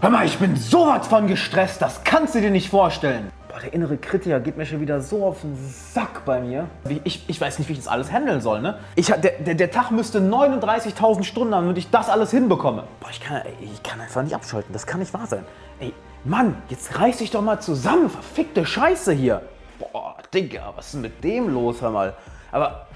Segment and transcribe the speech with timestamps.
[0.00, 3.32] Hör mal, ich bin sowas von gestresst, das kannst du dir nicht vorstellen.
[3.48, 5.56] Boah, der innere Kritiker geht mir schon wieder so auf den
[5.92, 6.68] Sack bei mir.
[7.02, 8.78] Ich, ich weiß nicht, wie ich das alles handeln soll, ne?
[8.94, 12.84] Ich, der, der, der Tag müsste 39.000 Stunden haben, damit ich das alles hinbekomme.
[13.00, 15.44] Boah, ich kann, ich kann einfach nicht abschalten, das kann nicht wahr sein.
[15.80, 15.92] Ey,
[16.22, 19.42] Mann, jetzt reiß dich doch mal zusammen, verfickte Scheiße hier.
[19.80, 22.14] Boah, Digga, was ist denn mit dem los, hör mal.
[22.52, 22.86] Aber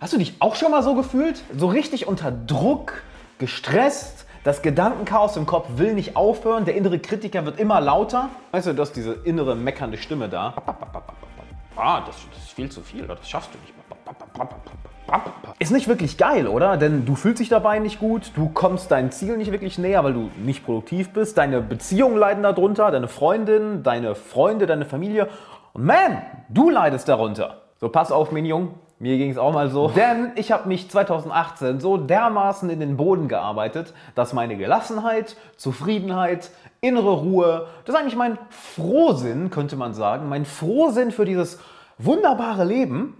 [0.00, 1.40] hast du dich auch schon mal so gefühlt?
[1.56, 2.94] So richtig unter Druck,
[3.38, 4.26] gestresst?
[4.44, 8.30] Das Gedankenchaos im Kopf will nicht aufhören, der innere Kritiker wird immer lauter.
[8.52, 10.54] Weißt du, du hast diese innere meckernde Stimme da.
[11.76, 13.74] Ah, das, das ist viel zu viel, das schaffst du nicht.
[15.58, 16.76] Ist nicht wirklich geil, oder?
[16.76, 20.12] Denn du fühlst dich dabei nicht gut, du kommst deinem Ziel nicht wirklich näher, weil
[20.12, 25.28] du nicht produktiv bist, deine Beziehungen leiden darunter, deine Freundin, deine Freunde, deine Familie.
[25.72, 27.62] Und man, du leidest darunter.
[27.80, 28.74] So, pass auf, Minion.
[29.00, 29.88] Mir ging es auch mal so.
[29.88, 36.50] Denn ich habe mich 2018 so dermaßen in den Boden gearbeitet, dass meine Gelassenheit, Zufriedenheit,
[36.80, 41.60] innere Ruhe, das ist eigentlich mein Frohsinn, könnte man sagen, mein Frohsinn für dieses
[41.98, 43.16] wunderbare Leben,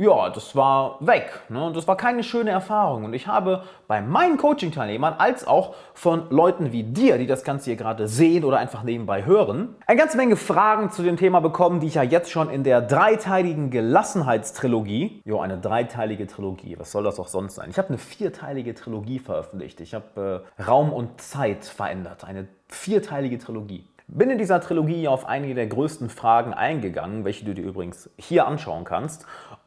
[0.00, 1.42] ja, das war weg.
[1.50, 1.72] Ne?
[1.74, 3.04] Das war keine schöne Erfahrung.
[3.04, 7.66] Und ich habe bei meinen Coaching-Teilnehmern als auch von Leuten wie dir, die das Ganze
[7.66, 11.80] hier gerade sehen oder einfach nebenbei hören, eine ganze Menge Fragen zu dem Thema bekommen,
[11.80, 17.04] die ich ja jetzt schon in der dreiteiligen Gelassenheitstrilogie, jo, eine dreiteilige Trilogie, was soll
[17.04, 17.68] das auch sonst sein?
[17.68, 19.82] Ich habe eine vierteilige Trilogie veröffentlicht.
[19.82, 22.24] Ich habe äh, Raum und Zeit verändert.
[22.24, 23.84] Eine vierteilige Trilogie.
[24.12, 28.44] Bin in dieser Trilogie auf einige der größten Fragen eingegangen, welche du dir übrigens hier
[28.44, 29.24] anschauen kannst.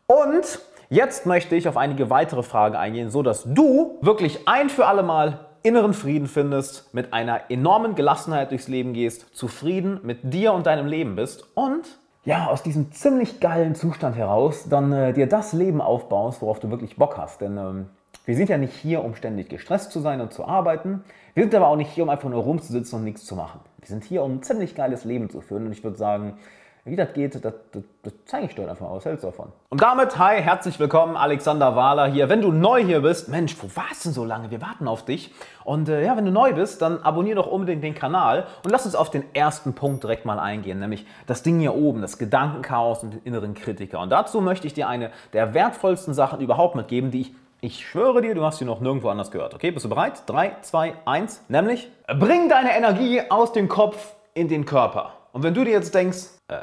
[0.08, 0.60] Und
[0.90, 5.04] jetzt möchte ich auf einige weitere Fragen eingehen, so dass du wirklich ein für alle
[5.04, 10.68] Mal inneren Frieden findest, mit einer enormen Gelassenheit durchs Leben gehst, zufrieden mit dir und
[10.68, 15.52] deinem Leben bist und ja, aus diesem ziemlich geilen Zustand heraus dann äh, dir das
[15.52, 17.42] Leben aufbaust, worauf du wirklich Bock hast.
[17.42, 17.90] Denn ähm,
[18.26, 21.04] wir sind ja nicht hier, um ständig gestresst zu sein und zu arbeiten.
[21.34, 23.60] Wir sind aber auch nicht hier, um einfach nur rumzusitzen und nichts zu machen.
[23.80, 25.66] Wir sind hier, um ein ziemlich geiles Leben zu führen.
[25.66, 26.38] Und ich würde sagen,
[26.86, 27.54] wie das geht, das, das,
[28.02, 28.96] das zeige ich dir einfach mal.
[28.98, 29.54] Was hältst du davon?
[29.70, 32.28] Und damit, hi, herzlich willkommen, Alexander Wahler hier.
[32.28, 34.52] Wenn du neu hier bist, Mensch, wo warst du denn so lange?
[34.52, 35.34] Wir warten auf dich.
[35.64, 38.86] Und äh, ja, wenn du neu bist, dann abonnier doch unbedingt den Kanal und lass
[38.86, 43.02] uns auf den ersten Punkt direkt mal eingehen, nämlich das Ding hier oben, das Gedankenchaos
[43.02, 44.02] und den inneren Kritiker.
[44.02, 47.32] Und dazu möchte ich dir eine der wertvollsten Sachen überhaupt mitgeben, die ich
[47.62, 49.54] ich schwöre dir, du hast sie noch nirgendwo anders gehört.
[49.54, 50.24] Okay, bist du bereit?
[50.26, 51.46] 3, 2, 1.
[51.48, 55.14] Nämlich, bring deine Energie aus dem Kopf in den Körper.
[55.34, 56.58] Und wenn du dir jetzt denkst, äh,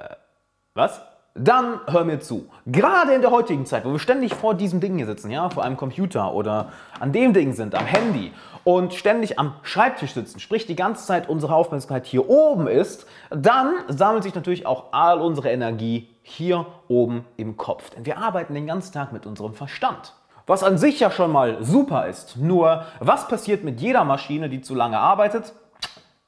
[0.75, 1.03] was?
[1.35, 2.49] Dann hör mir zu.
[2.67, 5.65] Gerade in der heutigen Zeit, wo wir ständig vor diesem Ding hier sitzen, ja, vor
[5.65, 8.33] einem Computer oder an dem Ding sind, am Handy
[8.65, 13.75] und ständig am Schreibtisch sitzen, sprich die ganze Zeit unsere Aufmerksamkeit hier oben ist, dann
[13.89, 17.91] sammelt sich natürlich auch all unsere Energie hier oben im Kopf.
[17.91, 20.15] Denn wir arbeiten den ganzen Tag mit unserem Verstand.
[20.47, 22.37] Was an sich ja schon mal super ist.
[22.37, 25.55] Nur, was passiert mit jeder Maschine, die zu lange arbeitet?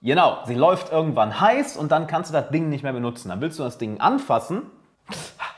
[0.03, 3.29] Genau, sie läuft irgendwann heiß und dann kannst du das Ding nicht mehr benutzen.
[3.29, 4.63] Dann willst du das Ding anfassen.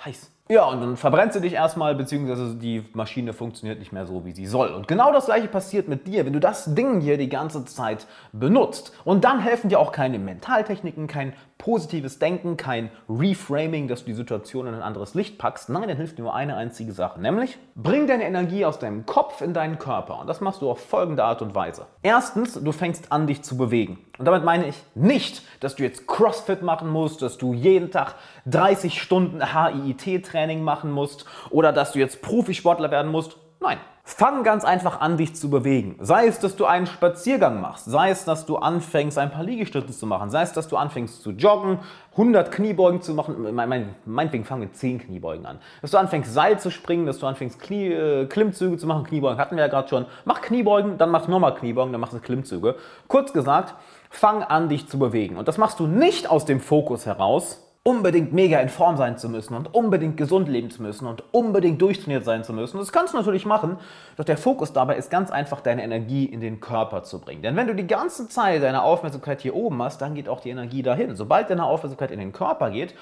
[0.04, 0.30] Heiß.
[0.50, 4.32] Ja, und dann verbrennst du dich erstmal, beziehungsweise die Maschine funktioniert nicht mehr so, wie
[4.32, 4.68] sie soll.
[4.68, 8.06] Und genau das gleiche passiert mit dir, wenn du das Ding hier die ganze Zeit
[8.32, 8.92] benutzt.
[9.04, 11.32] Und dann helfen dir auch keine Mentaltechniken, kein
[11.64, 15.70] positives Denken, kein Reframing, dass du die Situation in ein anderes Licht packst.
[15.70, 19.54] Nein, dann hilft nur eine einzige Sache, nämlich bring deine Energie aus deinem Kopf in
[19.54, 20.20] deinen Körper.
[20.20, 21.86] Und das machst du auf folgende Art und Weise.
[22.02, 23.98] Erstens, du fängst an, dich zu bewegen.
[24.18, 28.16] Und damit meine ich nicht, dass du jetzt CrossFit machen musst, dass du jeden Tag
[28.44, 33.38] 30 Stunden HIIT-Training machen musst oder dass du jetzt Profisportler werden musst.
[33.60, 33.78] Nein.
[34.06, 35.96] Fang ganz einfach an, dich zu bewegen.
[35.98, 39.94] Sei es, dass du einen Spaziergang machst, sei es, dass du anfängst, ein paar Liegestützen
[39.94, 41.78] zu machen, sei es, dass du anfängst zu joggen,
[42.12, 45.58] 100 Kniebeugen zu machen, mein, mein, meinetwegen fangen wir 10 Kniebeugen an.
[45.80, 49.38] Dass du anfängst, Seil zu springen, dass du anfängst, Knie, äh, Klimmzüge zu machen, Kniebeugen
[49.38, 50.04] hatten wir ja gerade schon.
[50.26, 52.76] Mach Kniebeugen, dann mach nochmal Kniebeugen, dann machst du Klimmzüge.
[53.08, 53.74] Kurz gesagt,
[54.10, 55.38] fang an, dich zu bewegen.
[55.38, 59.28] Und das machst du nicht aus dem Fokus heraus, unbedingt mega in Form sein zu
[59.28, 62.78] müssen und unbedingt gesund leben zu müssen und unbedingt durchtrainiert sein zu müssen.
[62.78, 63.76] Das kannst du natürlich machen,
[64.16, 67.42] doch der Fokus dabei ist ganz einfach, deine Energie in den Körper zu bringen.
[67.42, 70.48] Denn wenn du die ganze Zeit deine Aufmerksamkeit hier oben hast, dann geht auch die
[70.48, 71.14] Energie dahin.
[71.14, 72.94] Sobald deine Aufmerksamkeit in den Körper geht,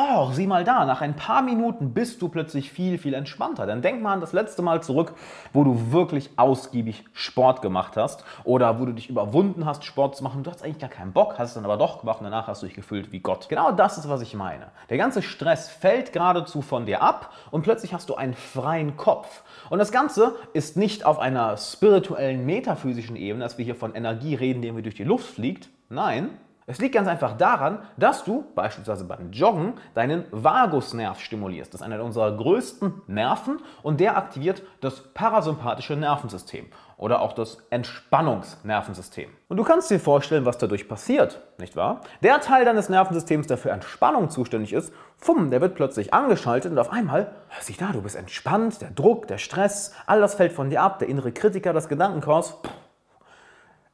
[0.00, 3.66] Oh, sieh mal da, nach ein paar Minuten bist du plötzlich viel, viel entspannter.
[3.66, 5.12] Dann denk mal an das letzte Mal zurück,
[5.52, 10.22] wo du wirklich ausgiebig Sport gemacht hast oder wo du dich überwunden hast, Sport zu
[10.22, 10.44] machen.
[10.44, 12.62] Du hast eigentlich gar keinen Bock, hast es dann aber doch gemacht und danach hast
[12.62, 13.48] du dich gefühlt wie Gott.
[13.48, 14.68] Genau das ist, was ich meine.
[14.88, 19.42] Der ganze Stress fällt geradezu von dir ab und plötzlich hast du einen freien Kopf.
[19.68, 24.36] Und das Ganze ist nicht auf einer spirituellen, metaphysischen Ebene, dass wir hier von Energie
[24.36, 25.70] reden, die irgendwie durch die Luft fliegt.
[25.88, 26.30] Nein,
[26.68, 31.72] es liegt ganz einfach daran, dass du beispielsweise beim Joggen deinen Vagusnerv stimulierst.
[31.72, 36.66] Das ist einer unserer größten Nerven und der aktiviert das parasympathische Nervensystem.
[36.98, 39.30] oder auch das Entspannungsnervensystem.
[39.48, 42.00] Und du kannst dir vorstellen, was dadurch passiert, nicht wahr?
[42.22, 46.78] Der Teil deines Nervensystems, der für Entspannung zuständig ist, fumm, der wird plötzlich angeschaltet und
[46.78, 50.70] auf einmal, sieh da, du bist entspannt, der Druck, der Stress, all das fällt von
[50.70, 52.70] dir ab, der innere Kritiker, das Gedankenchaos, pff,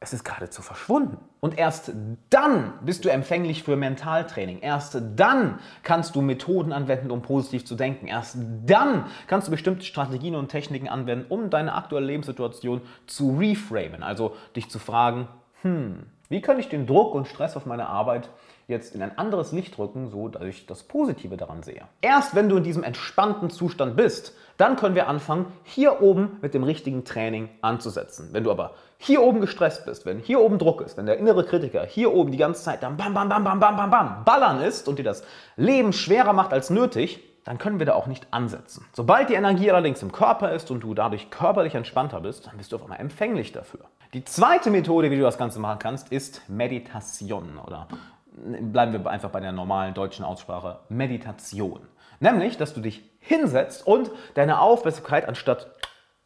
[0.05, 1.17] es ist geradezu verschwunden.
[1.39, 1.91] Und erst
[2.29, 4.59] dann bist du empfänglich für Mentaltraining.
[4.59, 8.07] Erst dann kannst du Methoden anwenden, um positiv zu denken.
[8.07, 14.03] Erst dann kannst du bestimmte Strategien und Techniken anwenden, um deine aktuelle Lebenssituation zu reframen.
[14.03, 15.27] Also dich zu fragen,
[15.63, 18.29] hm, wie kann ich den Druck und Stress auf meine Arbeit
[18.67, 21.83] jetzt in ein anderes Licht rücken, so dass ich das Positive daran sehe.
[22.01, 26.53] Erst wenn du in diesem entspannten Zustand bist, dann können wir anfangen, hier oben mit
[26.53, 28.29] dem richtigen Training anzusetzen.
[28.31, 31.45] Wenn du aber hier oben gestresst bist, wenn hier oben Druck ist, wenn der innere
[31.45, 34.61] Kritiker hier oben die ganze Zeit dann bam, bam, bam, bam, bam, bam, bam, ballern
[34.61, 35.23] ist und dir das
[35.57, 38.85] Leben schwerer macht als nötig, dann können wir da auch nicht ansetzen.
[38.93, 42.71] Sobald die Energie allerdings im Körper ist und du dadurch körperlich entspannter bist, dann bist
[42.71, 43.81] du auf einmal empfänglich dafür.
[44.13, 47.87] Die zweite Methode, wie du das Ganze machen kannst, ist Meditation oder
[48.35, 51.81] bleiben wir einfach bei der normalen deutschen Aussprache, Meditation.
[52.19, 55.67] Nämlich, dass du dich hinsetzt und deine Aufmerksamkeit, anstatt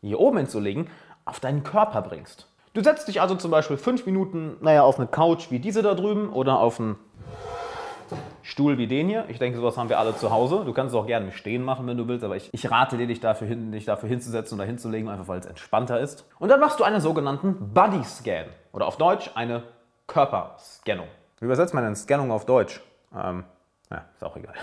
[0.01, 0.89] hier oben hinzulegen,
[1.25, 2.47] auf deinen Körper bringst.
[2.73, 5.95] Du setzt dich also zum Beispiel fünf Minuten, naja, auf eine Couch wie diese da
[5.95, 6.97] drüben oder auf einen
[8.41, 9.25] Stuhl wie den hier.
[9.27, 10.63] Ich denke, sowas haben wir alle zu Hause.
[10.65, 13.07] Du kannst es auch gerne Stehen machen, wenn du willst, aber ich, ich rate dir,
[13.07, 16.27] dich dafür, hin, dich dafür hinzusetzen oder hinzulegen, einfach weil es entspannter ist.
[16.39, 19.63] Und dann machst du einen sogenannten Body Scan oder auf Deutsch eine
[20.07, 21.07] Körperscannung.
[21.39, 22.81] Wie übersetzt man denn Scannung auf Deutsch?
[23.15, 23.45] Ähm,
[23.89, 24.55] ja, ist auch egal.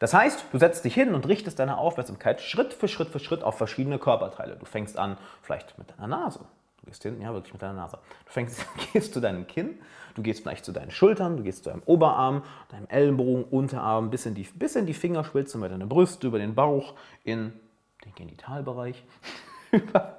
[0.00, 3.44] Das heißt, du setzt dich hin und richtest deine Aufmerksamkeit Schritt für Schritt für Schritt
[3.44, 4.56] auf verschiedene Körperteile.
[4.56, 6.40] Du fängst an, vielleicht mit deiner Nase.
[6.80, 7.98] Du gehst hin, ja, wirklich mit deiner Nase.
[8.24, 9.78] Du fängst, gehst zu deinem Kinn,
[10.16, 14.26] du gehst vielleicht zu deinen Schultern, du gehst zu deinem Oberarm, deinem Ellenbogen, Unterarm, bis
[14.26, 17.52] in die, bis in die Fingerspitzen, über deine Brüste, über den Bauch, in
[18.04, 19.04] den Genitalbereich,
[19.70, 20.16] über,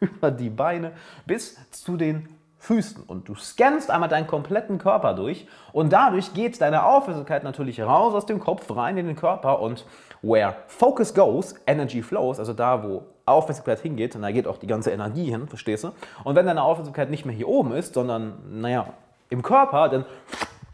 [0.00, 0.92] über die Beine,
[1.24, 2.28] bis zu den
[2.62, 7.82] Füßen und du scannst einmal deinen kompletten Körper durch und dadurch geht deine Aufmerksamkeit natürlich
[7.82, 9.84] raus aus dem Kopf rein in den Körper und
[10.22, 14.68] where focus goes, energy flows, also da, wo Aufmerksamkeit hingeht, und da geht auch die
[14.68, 15.90] ganze Energie hin, verstehst du?
[16.22, 18.86] Und wenn deine Aufmerksamkeit nicht mehr hier oben ist, sondern, naja,
[19.28, 20.04] im Körper, dann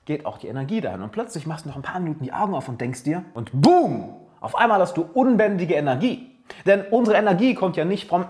[0.05, 1.00] geht auch die Energie dahin.
[1.00, 3.50] Und plötzlich machst du noch ein paar Minuten die Augen auf und denkst dir, und
[3.55, 6.38] boom, auf einmal hast du unbändige Energie.
[6.67, 8.26] Denn unsere Energie kommt ja nicht vom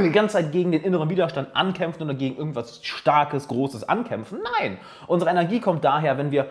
[0.00, 4.38] die ganze Zeit gegen den inneren Widerstand ankämpfen oder gegen irgendwas Starkes, Großes ankämpfen.
[4.58, 6.46] Nein, unsere Energie kommt daher, wenn wir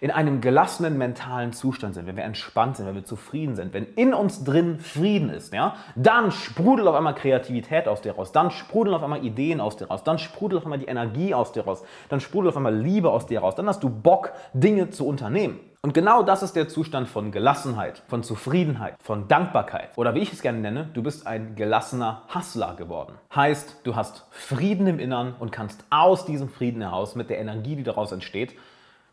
[0.00, 3.86] in einem gelassenen mentalen Zustand sind, wenn wir entspannt sind, wenn wir zufrieden sind, wenn
[3.94, 8.50] in uns drin Frieden ist, ja, dann sprudelt auf einmal Kreativität aus dir raus, dann
[8.50, 11.64] sprudeln auf einmal Ideen aus dir raus, dann sprudelt auf einmal die Energie aus dir
[11.64, 15.06] raus, dann sprudelt auf einmal Liebe aus dir raus, dann hast du Bock, Dinge zu
[15.06, 15.60] unternehmen.
[15.86, 19.96] Und genau das ist der Zustand von Gelassenheit, von Zufriedenheit, von Dankbarkeit.
[19.96, 23.12] Oder wie ich es gerne nenne, du bist ein gelassener Hustler geworden.
[23.32, 27.76] Heißt, du hast Frieden im Innern und kannst aus diesem Frieden heraus mit der Energie,
[27.76, 28.56] die daraus entsteht,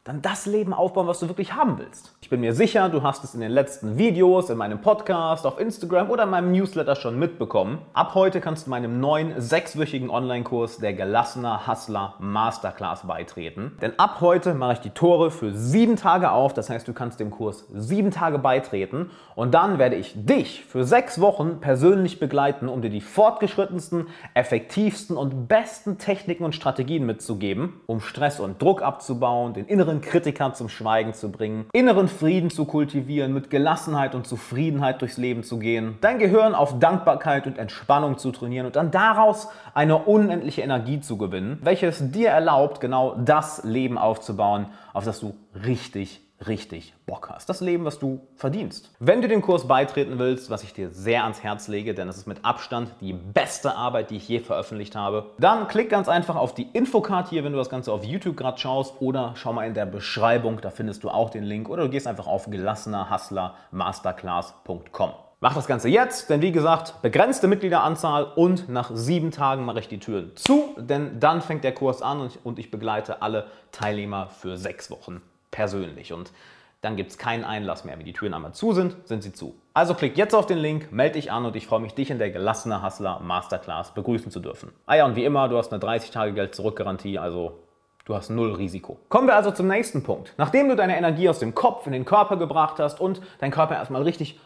[0.03, 2.13] dann das Leben aufbauen, was du wirklich haben willst.
[2.19, 5.57] Ich bin mir sicher, du hast es in den letzten Videos, in meinem Podcast, auf
[5.57, 7.77] Instagram oder in meinem Newsletter schon mitbekommen.
[7.94, 13.77] Ab heute kannst du meinem neuen sechswöchigen Online-Kurs der gelassener Hustler Masterclass beitreten.
[13.81, 16.53] Denn ab heute mache ich die Tore für sieben Tage auf.
[16.53, 20.83] Das heißt, du kannst dem Kurs sieben Tage beitreten und dann werde ich dich für
[20.83, 27.81] sechs Wochen persönlich begleiten, um dir die fortgeschrittensten, effektivsten und besten Techniken und Strategien mitzugeben,
[27.85, 32.50] um Stress und Druck abzubauen, den inneren inneren Kritiker zum Schweigen zu bringen, inneren Frieden
[32.50, 37.59] zu kultivieren, mit Gelassenheit und Zufriedenheit durchs Leben zu gehen, dein Gehirn auf Dankbarkeit und
[37.59, 43.15] Entspannung zu trainieren und dann daraus eine unendliche Energie zu gewinnen, welches dir erlaubt, genau
[43.15, 45.35] das Leben aufzubauen, auf das du
[45.65, 47.50] richtig richtig Bock hast.
[47.50, 48.92] Das Leben, was du verdienst.
[49.00, 52.18] Wenn du dem Kurs beitreten willst, was ich dir sehr ans Herz lege, denn es
[52.18, 56.36] ist mit Abstand die beste Arbeit, die ich je veröffentlicht habe, dann klick ganz einfach
[56.36, 59.68] auf die Infocard hier, wenn du das Ganze auf YouTube gerade schaust oder schau mal
[59.68, 65.12] in der Beschreibung, da findest du auch den Link oder du gehst einfach auf gelassenerhustlermasterclass.com.
[65.40, 69.90] Mach das Ganze jetzt, denn wie gesagt, begrenzte Mitgliederanzahl und nach sieben Tagen mache ich
[69.90, 74.58] die Türen zu, denn dann fängt der Kurs an und ich begleite alle Teilnehmer für
[74.58, 75.22] sechs Wochen
[75.53, 76.12] persönlich.
[76.12, 76.33] Und
[76.81, 77.98] dann gibt es keinen Einlass mehr.
[77.98, 79.55] Wenn die Türen einmal zu sind, sind sie zu.
[79.74, 82.19] Also klick jetzt auf den Link, melde dich an und ich freue mich, dich in
[82.19, 84.74] der gelassene Hustler Masterclass begrüßen zu dürfen.
[84.86, 87.63] Ah ja, und wie immer, du hast eine 30-Tage-Geld-Zurück-Garantie, also
[88.03, 89.00] du hast null Risiko.
[89.07, 90.33] Kommen wir also zum nächsten Punkt.
[90.38, 93.75] Nachdem du deine Energie aus dem Kopf in den Körper gebracht hast und dein Körper
[93.75, 94.38] erstmal richtig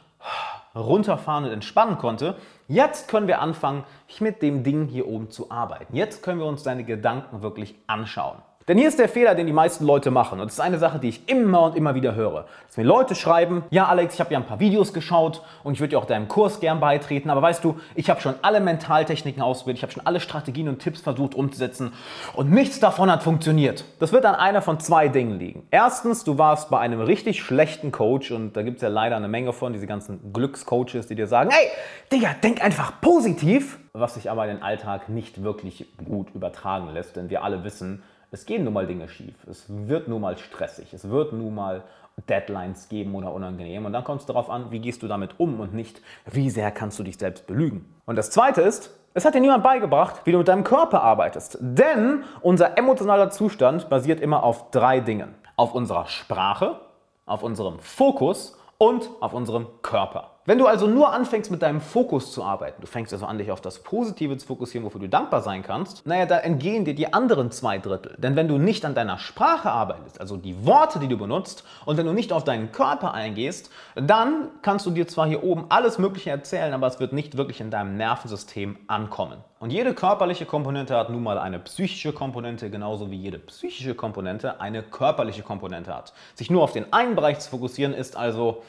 [0.76, 2.36] runterfahren und entspannen konnte,
[2.68, 3.84] jetzt können wir anfangen,
[4.20, 5.96] mit dem Ding hier oben zu arbeiten.
[5.96, 8.38] Jetzt können wir uns deine Gedanken wirklich anschauen.
[8.68, 10.42] Denn hier ist der Fehler, den die meisten Leute machen.
[10.42, 12.48] Und das ist eine Sache, die ich immer und immer wieder höre.
[12.68, 15.80] Dass mir Leute schreiben, ja Alex, ich habe ja ein paar Videos geschaut und ich
[15.80, 19.42] würde dir auch deinem Kurs gern beitreten, aber weißt du, ich habe schon alle Mentaltechniken
[19.42, 21.94] ausprobiert, ich habe schon alle Strategien und Tipps versucht umzusetzen
[22.34, 23.86] und nichts davon hat funktioniert.
[24.00, 25.66] Das wird an einer von zwei Dingen liegen.
[25.72, 29.30] Erstens, du warst bei einem richtig schlechten Coach und da gibt es ja leider eine
[29.30, 31.70] Menge von, diese ganzen Glückscoaches, die dir sagen, hey,
[32.12, 37.16] Digga, denk einfach positiv, was sich aber in den Alltag nicht wirklich gut übertragen lässt,
[37.16, 39.36] denn wir alle wissen, es gehen nun mal Dinge schief.
[39.50, 40.94] Es wird nun mal stressig.
[40.94, 41.84] Es wird nun mal
[42.30, 43.86] Deadlines geben oder unangenehm.
[43.86, 46.72] Und dann kommt es darauf an, wie gehst du damit um und nicht, wie sehr
[46.72, 47.86] kannst du dich selbst belügen.
[48.06, 51.58] Und das Zweite ist, es hat dir niemand beigebracht, wie du mit deinem Körper arbeitest.
[51.62, 55.36] Denn unser emotionaler Zustand basiert immer auf drei Dingen.
[55.56, 56.80] Auf unserer Sprache,
[57.26, 60.32] auf unserem Fokus und auf unserem Körper.
[60.48, 63.52] Wenn du also nur anfängst mit deinem Fokus zu arbeiten, du fängst also an, dich
[63.52, 67.12] auf das Positive zu fokussieren, wofür du dankbar sein kannst, naja, da entgehen dir die
[67.12, 68.16] anderen zwei Drittel.
[68.18, 71.98] Denn wenn du nicht an deiner Sprache arbeitest, also die Worte, die du benutzt, und
[71.98, 76.00] wenn du nicht auf deinen Körper eingehst, dann kannst du dir zwar hier oben alles
[76.00, 79.40] Mögliche erzählen, aber es wird nicht wirklich in deinem Nervensystem ankommen.
[79.60, 84.62] Und jede körperliche Komponente hat nun mal eine psychische Komponente, genauso wie jede psychische Komponente
[84.62, 86.14] eine körperliche Komponente hat.
[86.36, 88.64] Sich nur auf den einen Bereich zu fokussieren, ist also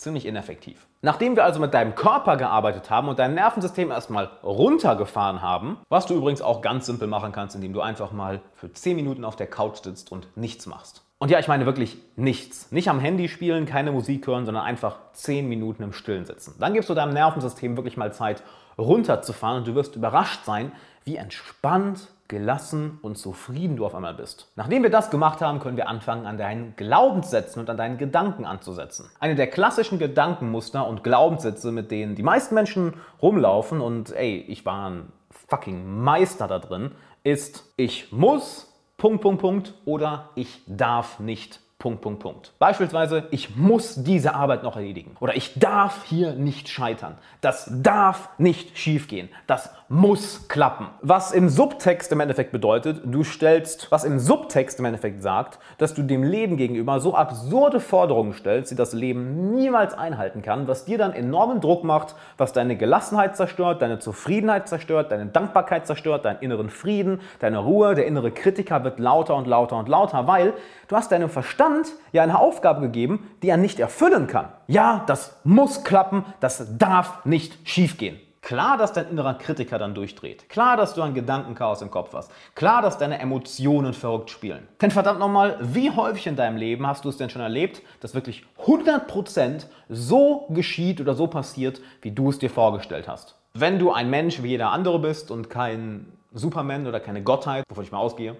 [0.00, 0.86] ziemlich ineffektiv.
[1.02, 6.06] Nachdem wir also mit deinem Körper gearbeitet haben und dein Nervensystem erstmal runtergefahren haben, was
[6.06, 9.36] du übrigens auch ganz simpel machen kannst, indem du einfach mal für 10 Minuten auf
[9.36, 11.02] der Couch sitzt und nichts machst.
[11.18, 12.72] Und ja, ich meine wirklich nichts.
[12.72, 16.54] Nicht am Handy spielen, keine Musik hören, sondern einfach 10 Minuten im Stillen sitzen.
[16.58, 18.42] Dann gibst du deinem Nervensystem wirklich mal Zeit,
[18.78, 20.72] runterzufahren und du wirst überrascht sein,
[21.04, 24.48] wie entspannt gelassen und zufrieden du auf einmal bist.
[24.56, 28.46] Nachdem wir das gemacht haben, können wir anfangen, an deinen Glaubenssätzen und an deinen Gedanken
[28.46, 29.10] anzusetzen.
[29.18, 34.64] Eine der klassischen Gedankenmuster und Glaubenssätze, mit denen die meisten Menschen rumlaufen und ey, ich
[34.64, 35.12] war ein
[35.48, 36.92] fucking Meister da drin,
[37.24, 42.52] ist ich muss, Punkt, Punkt, Punkt oder ich darf nicht Punkt, Punkt, Punkt.
[42.58, 45.16] Beispielsweise, ich muss diese Arbeit noch erledigen.
[45.18, 47.16] Oder ich darf hier nicht scheitern.
[47.40, 49.30] Das darf nicht schiefgehen.
[49.46, 50.88] Das muss klappen.
[51.00, 55.94] Was im Subtext im Endeffekt bedeutet, du stellst, was im Subtext im Endeffekt sagt, dass
[55.94, 60.84] du dem Leben gegenüber so absurde Forderungen stellst, die das Leben niemals einhalten kann, was
[60.84, 66.26] dir dann enormen Druck macht, was deine Gelassenheit zerstört, deine Zufriedenheit zerstört, deine Dankbarkeit zerstört,
[66.26, 70.52] deinen inneren Frieden, deine Ruhe, der innere Kritiker wird lauter und lauter und lauter, weil
[70.88, 71.69] du hast deinem Verstand
[72.12, 74.48] ja eine Aufgabe gegeben, die er nicht erfüllen kann.
[74.66, 78.20] Ja, das muss klappen, das darf nicht schiefgehen.
[78.42, 80.48] Klar, dass dein innerer Kritiker dann durchdreht.
[80.48, 82.32] Klar, dass du ein Gedankenchaos im Kopf hast.
[82.54, 84.66] Klar, dass deine Emotionen verrückt spielen.
[84.80, 88.14] Denn verdammt nochmal, wie häufig in deinem Leben hast du es denn schon erlebt, dass
[88.14, 93.36] wirklich 100% so geschieht oder so passiert, wie du es dir vorgestellt hast?
[93.52, 97.84] Wenn du ein Mensch wie jeder andere bist und kein Superman oder keine Gottheit, wovon
[97.84, 98.36] ich mal ausgehe,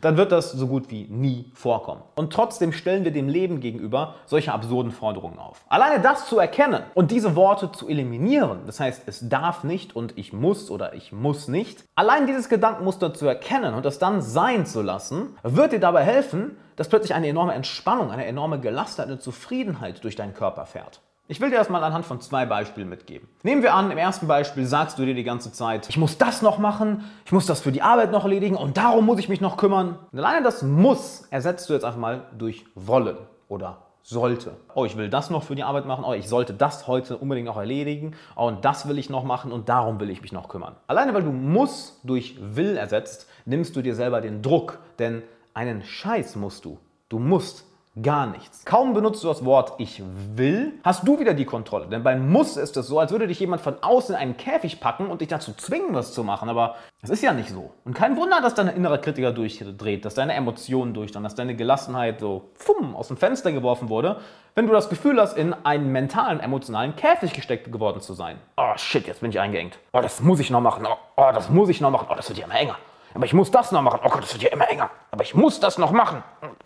[0.00, 2.02] dann wird das so gut wie nie vorkommen.
[2.14, 5.64] Und trotzdem stellen wir dem Leben gegenüber solche absurden Forderungen auf.
[5.68, 10.16] Alleine das zu erkennen und diese Worte zu eliminieren, das heißt, es darf nicht und
[10.16, 14.66] ich muss oder ich muss nicht, allein dieses Gedankenmuster zu erkennen und das dann sein
[14.66, 19.18] zu lassen, wird dir dabei helfen, dass plötzlich eine enorme Entspannung, eine enorme Gelassenheit, eine
[19.18, 21.00] Zufriedenheit durch deinen Körper fährt.
[21.30, 23.28] Ich will dir das mal anhand von zwei Beispielen mitgeben.
[23.42, 26.40] Nehmen wir an, im ersten Beispiel sagst du dir die ganze Zeit, ich muss das
[26.40, 29.42] noch machen, ich muss das für die Arbeit noch erledigen und darum muss ich mich
[29.42, 29.98] noch kümmern.
[30.10, 33.18] Und alleine das muss ersetzt du jetzt einfach mal durch wollen
[33.50, 34.56] oder sollte.
[34.74, 36.02] Oh, ich will das noch für die Arbeit machen.
[36.06, 38.16] Oh, ich sollte das heute unbedingt noch erledigen.
[38.34, 40.76] Oh, und das will ich noch machen und darum will ich mich noch kümmern.
[40.86, 45.82] Alleine weil du muss durch will ersetzt, nimmst du dir selber den Druck, denn einen
[45.82, 46.78] Scheiß musst du.
[47.10, 47.66] Du musst
[48.02, 48.64] Gar nichts.
[48.64, 50.02] Kaum benutzt du das Wort ich
[50.34, 51.86] will, hast du wieder die Kontrolle.
[51.86, 54.78] Denn beim Muss ist es so, als würde dich jemand von außen in einen Käfig
[54.78, 56.48] packen und dich dazu zwingen, was zu machen.
[56.48, 57.70] Aber das ist ja nicht so.
[57.84, 62.20] Und kein Wunder, dass dein innerer Kritiker durchdreht, dass deine Emotionen durchdrehen, dass deine Gelassenheit
[62.20, 64.20] so fumm, aus dem Fenster geworfen wurde,
[64.54, 68.38] wenn du das Gefühl hast, in einen mentalen, emotionalen Käfig gesteckt geworden zu sein.
[68.56, 69.78] Oh shit, jetzt bin ich eingeengt.
[69.92, 70.86] Oh, das muss ich noch machen.
[70.86, 72.06] Oh, oh das muss ich noch machen.
[72.10, 72.76] Oh, das wird ja immer enger.
[73.14, 74.00] Aber ich muss das noch machen.
[74.04, 74.90] Oh Gott, das wird ja immer enger.
[75.10, 76.22] Aber ich muss das noch machen.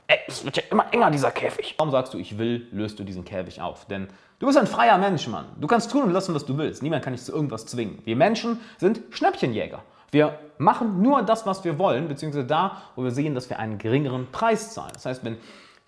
[0.06, 1.74] Ey, es wird ja immer enger, dieser Käfig.
[1.78, 3.86] Warum sagst du, ich will, löst du diesen Käfig auf?
[3.86, 4.08] Denn
[4.38, 5.46] du bist ein freier Mensch, Mann.
[5.58, 6.82] Du kannst tun und lassen, was du willst.
[6.82, 7.98] Niemand kann dich zu irgendwas zwingen.
[8.04, 9.82] Wir Menschen sind Schnäppchenjäger.
[10.10, 13.78] Wir machen nur das, was wir wollen, beziehungsweise da, wo wir sehen, dass wir einen
[13.78, 14.92] geringeren Preis zahlen.
[14.92, 15.38] Das heißt, wenn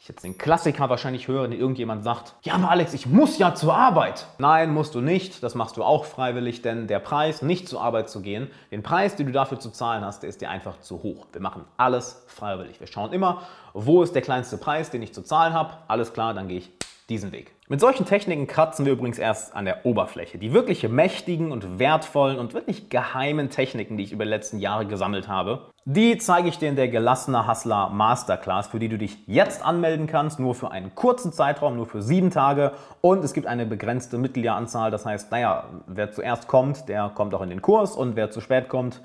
[0.04, 3.54] ich jetzt den Klassiker wahrscheinlich höre, den irgendjemand sagt, ja, aber Alex, ich muss ja
[3.54, 4.26] zur Arbeit.
[4.36, 5.42] Nein, musst du nicht.
[5.42, 9.16] Das machst du auch freiwillig, denn der Preis, nicht zur Arbeit zu gehen, den Preis,
[9.16, 11.26] den du dafür zu zahlen hast, der ist dir einfach zu hoch.
[11.32, 12.80] Wir machen alles freiwillig.
[12.80, 15.72] Wir schauen immer, wo ist der kleinste Preis, den ich zu zahlen habe.
[15.88, 16.70] Alles klar, dann gehe ich
[17.08, 17.53] diesen Weg.
[17.66, 20.36] Mit solchen Techniken kratzen wir übrigens erst an der Oberfläche.
[20.36, 24.84] Die wirklich mächtigen und wertvollen und wirklich geheimen Techniken, die ich über die letzten Jahre
[24.84, 29.16] gesammelt habe, die zeige ich dir in der Gelassener Hustler Masterclass, für die du dich
[29.26, 32.72] jetzt anmelden kannst, nur für einen kurzen Zeitraum, nur für sieben Tage.
[33.00, 34.90] Und es gibt eine begrenzte Mitgliederanzahl.
[34.90, 38.42] Das heißt, naja, wer zuerst kommt, der kommt auch in den Kurs und wer zu
[38.42, 39.00] spät kommt,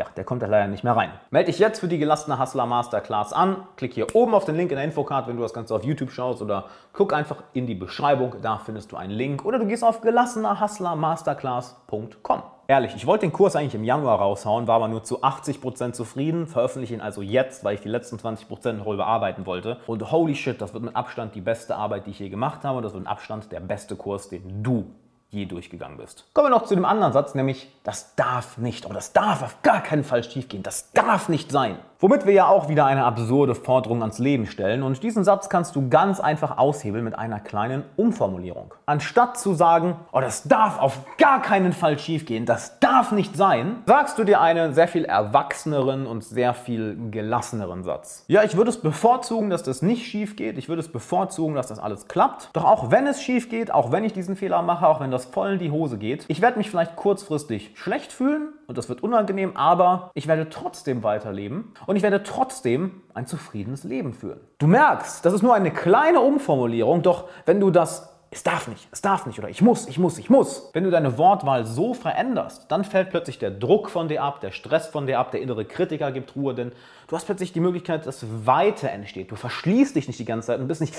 [0.00, 1.10] ja, der kommt da leider nicht mehr rein.
[1.30, 3.66] Melde dich jetzt für die gelassene Hustler Masterclass an.
[3.76, 6.10] Klick hier oben auf den Link in der Infocard, wenn du das Ganze auf YouTube
[6.10, 6.64] schaust oder
[6.94, 12.42] guck einfach in die Beschreibung, da findest du einen Link oder du gehst auf gelassenerhustlermasterclass.com.
[12.66, 16.46] Ehrlich, ich wollte den Kurs eigentlich im Januar raushauen, war aber nur zu 80% zufrieden,
[16.46, 19.76] veröffentliche ihn also jetzt, weil ich die letzten 20% noch überarbeiten wollte.
[19.86, 22.80] Und holy shit, das wird mit Abstand die beste Arbeit, die ich je gemacht habe.
[22.80, 24.86] Das wird mit Abstand der beste Kurs, den du
[25.30, 26.26] je durchgegangen bist.
[26.34, 29.62] Kommen wir noch zu dem anderen Satz, nämlich das darf nicht oder das darf auf
[29.62, 30.62] gar keinen Fall schiefgehen.
[30.62, 31.78] Das darf nicht sein.
[32.02, 34.82] Womit wir ja auch wieder eine absurde Forderung ans Leben stellen.
[34.82, 38.72] Und diesen Satz kannst du ganz einfach aushebeln mit einer kleinen Umformulierung.
[38.86, 43.82] Anstatt zu sagen, oh, das darf auf gar keinen Fall schiefgehen, das darf nicht sein,
[43.84, 48.24] sagst du dir einen sehr viel erwachseneren und sehr viel gelasseneren Satz.
[48.28, 50.56] Ja, ich würde es bevorzugen, dass das nicht schief geht.
[50.56, 52.48] Ich würde es bevorzugen, dass das alles klappt.
[52.54, 55.19] Doch auch wenn es schief geht, auch wenn ich diesen Fehler mache, auch wenn das
[55.24, 59.02] voll in die Hose geht, ich werde mich vielleicht kurzfristig schlecht fühlen und das wird
[59.02, 64.40] unangenehm, aber ich werde trotzdem weiterleben und ich werde trotzdem ein zufriedenes Leben führen.
[64.58, 68.86] Du merkst, das ist nur eine kleine Umformulierung, doch wenn du das es darf nicht,
[68.92, 70.70] es darf nicht oder ich muss, ich muss, ich muss.
[70.72, 74.52] Wenn du deine Wortwahl so veränderst, dann fällt plötzlich der Druck von dir ab, der
[74.52, 76.70] Stress von dir ab, der innere Kritiker gibt Ruhe, denn
[77.08, 79.32] du hast plötzlich die Möglichkeit, dass Weite entsteht.
[79.32, 80.94] Du verschließt dich nicht die ganze Zeit und bist nicht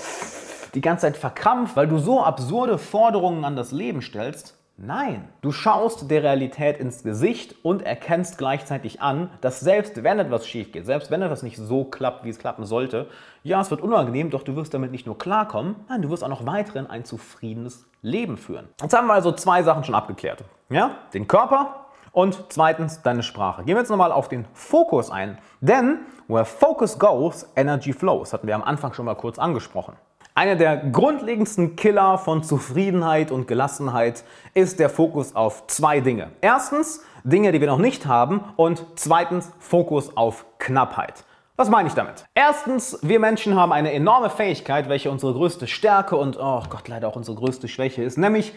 [0.73, 5.51] die ganze Zeit verkrampft, weil du so absurde Forderungen an das Leben stellst, Nein, du
[5.51, 10.87] schaust der Realität ins Gesicht und erkennst gleichzeitig an, dass selbst wenn etwas schief geht,
[10.87, 13.07] selbst wenn etwas nicht so klappt, wie es klappen sollte,
[13.43, 16.29] ja, es wird unangenehm, doch du wirst damit nicht nur klarkommen, nein, du wirst auch
[16.29, 18.69] noch weiterhin ein zufriedenes Leben führen.
[18.81, 20.43] Jetzt haben wir also zwei Sachen schon abgeklärt.
[20.71, 23.63] Ja, den Körper und zweitens deine Sprache.
[23.63, 28.47] Gehen wir jetzt nochmal auf den Fokus ein, denn where focus goes, energy flows, hatten
[28.47, 29.93] wir am Anfang schon mal kurz angesprochen.
[30.33, 34.23] Einer der grundlegendsten Killer von Zufriedenheit und Gelassenheit
[34.53, 36.31] ist der Fokus auf zwei Dinge.
[36.39, 41.25] Erstens Dinge, die wir noch nicht haben und zweitens Fokus auf Knappheit.
[41.57, 42.25] Was meine ich damit?
[42.33, 47.09] Erstens, wir Menschen haben eine enorme Fähigkeit, welche unsere größte Stärke und, oh Gott, leider
[47.09, 48.53] auch unsere größte Schwäche ist, nämlich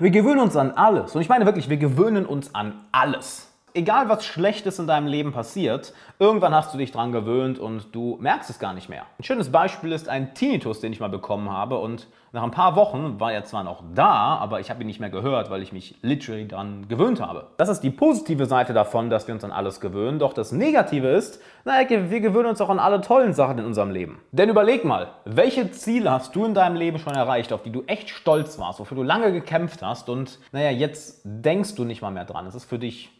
[0.00, 1.14] wir gewöhnen uns an alles.
[1.14, 3.47] Und ich meine wirklich, wir gewöhnen uns an alles
[3.78, 8.18] egal was Schlechtes in deinem Leben passiert, irgendwann hast du dich dran gewöhnt und du
[8.20, 9.04] merkst es gar nicht mehr.
[9.18, 12.76] Ein schönes Beispiel ist ein Tinnitus, den ich mal bekommen habe und nach ein paar
[12.76, 15.72] Wochen war er zwar noch da, aber ich habe ihn nicht mehr gehört, weil ich
[15.72, 17.46] mich literally dran gewöhnt habe.
[17.56, 20.18] Das ist die positive Seite davon, dass wir uns an alles gewöhnen.
[20.18, 23.90] Doch das Negative ist, naja, wir gewöhnen uns auch an alle tollen Sachen in unserem
[23.90, 24.20] Leben.
[24.32, 27.84] Denn überleg mal, welche Ziele hast du in deinem Leben schon erreicht, auf die du
[27.86, 32.10] echt stolz warst, wofür du lange gekämpft hast und naja, jetzt denkst du nicht mal
[32.10, 32.44] mehr dran.
[32.46, 33.10] Es ist für dich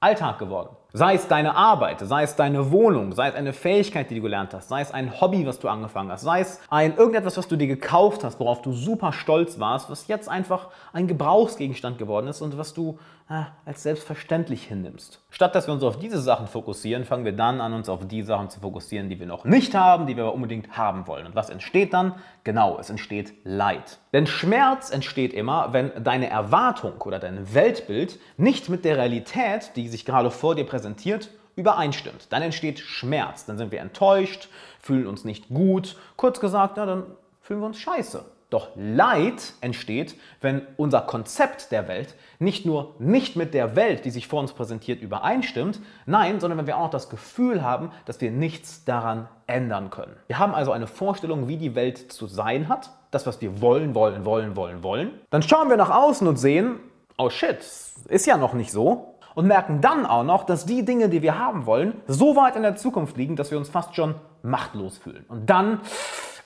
[0.00, 0.76] Alltag geworden.
[0.94, 4.54] Sei es deine Arbeit, sei es deine Wohnung, sei es eine Fähigkeit, die du gelernt
[4.54, 7.56] hast, sei es ein Hobby, was du angefangen hast, sei es ein irgendetwas, was du
[7.56, 12.40] dir gekauft hast, worauf du super stolz warst, was jetzt einfach ein Gebrauchsgegenstand geworden ist
[12.40, 12.98] und was du
[13.28, 15.20] äh, als selbstverständlich hinnimmst.
[15.28, 18.22] Statt dass wir uns auf diese Sachen fokussieren, fangen wir dann an, uns auf die
[18.22, 21.26] Sachen zu fokussieren, die wir noch nicht haben, die wir aber unbedingt haben wollen.
[21.26, 22.14] Und was entsteht dann?
[22.44, 23.98] Genau, es entsteht Leid.
[24.14, 29.88] Denn Schmerz entsteht immer, wenn deine Erwartung oder dein Weltbild nicht mit der Realität, die
[29.88, 32.28] sich gerade vor dir präsentiert, präsentiert, übereinstimmt.
[32.30, 34.48] Dann entsteht Schmerz, dann sind wir enttäuscht,
[34.80, 35.96] fühlen uns nicht gut.
[36.16, 37.02] Kurz gesagt, na, dann
[37.42, 38.24] fühlen wir uns scheiße.
[38.48, 44.10] Doch Leid entsteht, wenn unser Konzept der Welt nicht nur nicht mit der Welt, die
[44.10, 48.20] sich vor uns präsentiert, übereinstimmt, nein, sondern wenn wir auch noch das Gefühl haben, dass
[48.20, 50.16] wir nichts daran ändern können.
[50.28, 53.94] Wir haben also eine Vorstellung, wie die Welt zu sein hat, das, was wir wollen,
[53.94, 55.10] wollen, wollen, wollen, wollen.
[55.30, 56.78] Dann schauen wir nach außen und sehen,
[57.18, 57.58] oh shit,
[58.08, 61.38] ist ja noch nicht so und merken dann auch noch, dass die Dinge, die wir
[61.38, 65.24] haben wollen, so weit in der Zukunft liegen, dass wir uns fast schon machtlos fühlen.
[65.28, 65.78] Und dann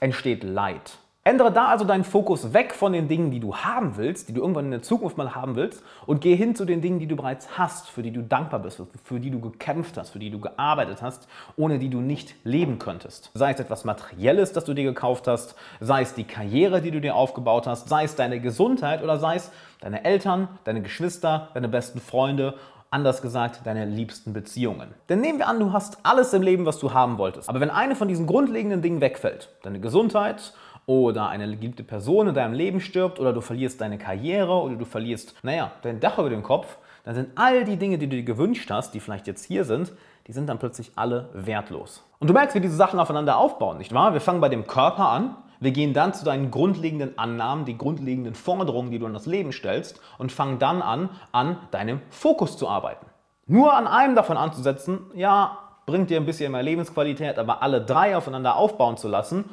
[0.01, 0.99] entsteht Leid.
[1.25, 4.43] Ändere da also deinen Fokus weg von den Dingen, die du haben willst, die du
[4.43, 7.17] irgendwann in der Zukunft mal haben willst, und geh hin zu den Dingen, die du
[7.17, 10.39] bereits hast, für die du dankbar bist, für die du gekämpft hast, für die du
[10.39, 13.31] gearbeitet hast, ohne die du nicht leben könntest.
[13.33, 17.01] Sei es etwas Materielles, das du dir gekauft hast, sei es die Karriere, die du
[17.01, 19.51] dir aufgebaut hast, sei es deine Gesundheit oder sei es
[19.81, 22.55] deine Eltern, deine Geschwister, deine besten Freunde
[22.93, 24.91] Anders gesagt, deine liebsten Beziehungen.
[25.09, 27.49] Denn nehmen wir an, du hast alles im Leben, was du haben wolltest.
[27.49, 30.53] Aber wenn eine von diesen grundlegenden Dingen wegfällt, deine Gesundheit
[30.85, 34.85] oder eine geliebte Person in deinem Leben stirbt oder du verlierst deine Karriere oder du
[34.85, 38.25] verlierst, naja, dein Dach über dem Kopf, dann sind all die Dinge, die du dir
[38.25, 39.95] gewünscht hast, die vielleicht jetzt hier sind,
[40.27, 42.05] die sind dann plötzlich alle wertlos.
[42.19, 44.13] Und du merkst, wie diese Sachen aufeinander aufbauen, nicht wahr?
[44.13, 48.35] Wir fangen bei dem Körper an, wir gehen dann zu deinen grundlegenden Annahmen, die grundlegenden
[48.35, 52.68] Forderungen, die du an das Leben stellst und fangen dann an, an deinem Fokus zu
[52.68, 53.07] arbeiten.
[53.46, 58.16] Nur an einem davon anzusetzen, ja, bringt dir ein bisschen mehr Lebensqualität, aber alle drei
[58.16, 59.44] aufeinander aufbauen zu lassen,